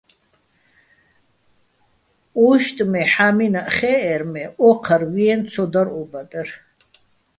[2.45, 6.49] უჲშტ მე, ჰ̦ა́მინაჸ ხეჸერ, მე ოჴარ ვიენო̆ ცო დარ ო ბადერ.